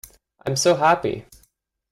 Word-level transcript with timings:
I’m 0.47 0.55
so 0.55 0.73
happy. 0.77 1.27